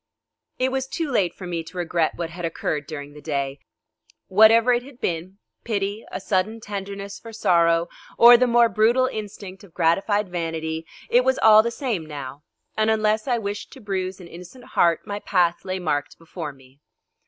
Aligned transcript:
It 0.57 0.71
was 0.71 0.87
too 0.87 1.11
late 1.11 1.35
for 1.35 1.45
me 1.45 1.61
to 1.61 1.77
regret 1.77 2.15
what 2.17 2.31
had 2.31 2.43
occurred 2.43 2.87
during 2.87 3.13
the 3.13 3.21
day. 3.21 3.59
Whatever 4.29 4.73
it 4.73 4.81
had 4.81 4.99
been, 4.99 5.37
pity, 5.63 6.03
a 6.11 6.19
sudden 6.19 6.59
tenderness 6.59 7.19
for 7.19 7.31
sorrow, 7.31 7.87
or 8.17 8.35
the 8.35 8.47
more 8.47 8.67
brutal 8.67 9.05
instinct 9.05 9.63
of 9.63 9.75
gratified 9.75 10.27
vanity, 10.27 10.87
it 11.07 11.23
was 11.23 11.37
all 11.43 11.61
the 11.61 11.69
same 11.69 12.07
now, 12.07 12.41
and 12.75 12.89
unless 12.89 13.27
I 13.27 13.37
wished 13.37 13.71
to 13.73 13.79
bruise 13.79 14.19
an 14.19 14.27
innocent 14.27 14.65
heart, 14.73 15.05
my 15.05 15.19
path 15.19 15.63
lay 15.65 15.77
marked 15.77 16.17
before 16.17 16.51
me. 16.51 16.79